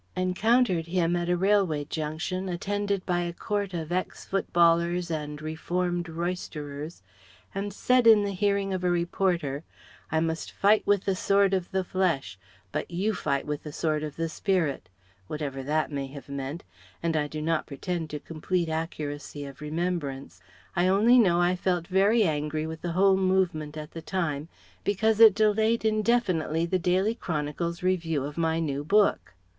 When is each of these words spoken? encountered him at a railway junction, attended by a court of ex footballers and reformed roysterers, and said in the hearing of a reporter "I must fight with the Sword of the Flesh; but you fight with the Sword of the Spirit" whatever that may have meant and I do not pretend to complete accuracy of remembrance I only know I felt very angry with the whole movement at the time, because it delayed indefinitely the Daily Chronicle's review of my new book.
encountered 0.17 0.87
him 0.87 1.15
at 1.15 1.29
a 1.29 1.37
railway 1.37 1.85
junction, 1.85 2.49
attended 2.49 3.05
by 3.05 3.19
a 3.21 3.31
court 3.31 3.71
of 3.71 3.91
ex 3.91 4.25
footballers 4.25 5.11
and 5.11 5.43
reformed 5.43 6.09
roysterers, 6.09 7.03
and 7.53 7.71
said 7.71 8.07
in 8.07 8.23
the 8.23 8.33
hearing 8.33 8.73
of 8.73 8.83
a 8.83 8.89
reporter 8.89 9.63
"I 10.11 10.19
must 10.19 10.51
fight 10.53 10.81
with 10.87 11.05
the 11.05 11.15
Sword 11.15 11.53
of 11.53 11.69
the 11.69 11.83
Flesh; 11.83 12.39
but 12.71 12.89
you 12.89 13.13
fight 13.13 13.45
with 13.45 13.61
the 13.61 13.71
Sword 13.71 14.01
of 14.01 14.15
the 14.15 14.27
Spirit" 14.27 14.89
whatever 15.27 15.61
that 15.61 15.91
may 15.91 16.07
have 16.07 16.29
meant 16.29 16.63
and 17.03 17.15
I 17.15 17.27
do 17.27 17.39
not 17.39 17.67
pretend 17.67 18.09
to 18.09 18.19
complete 18.19 18.69
accuracy 18.69 19.45
of 19.45 19.61
remembrance 19.61 20.41
I 20.75 20.87
only 20.87 21.19
know 21.19 21.39
I 21.39 21.55
felt 21.55 21.85
very 21.85 22.23
angry 22.23 22.65
with 22.65 22.81
the 22.81 22.93
whole 22.93 23.17
movement 23.17 23.77
at 23.77 23.91
the 23.91 24.01
time, 24.01 24.47
because 24.83 25.19
it 25.19 25.35
delayed 25.35 25.85
indefinitely 25.85 26.65
the 26.65 26.79
Daily 26.79 27.13
Chronicle's 27.13 27.83
review 27.83 28.23
of 28.25 28.35
my 28.35 28.59
new 28.59 28.83
book. 28.83 29.35